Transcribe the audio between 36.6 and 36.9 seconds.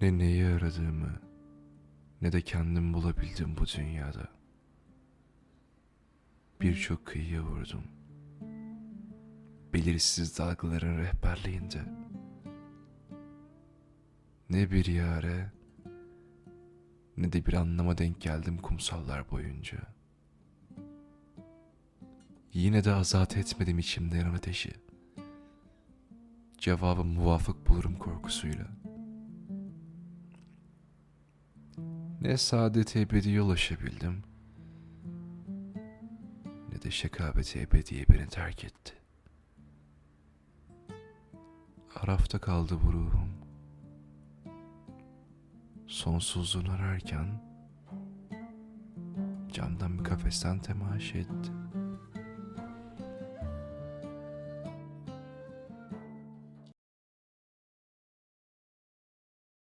ne de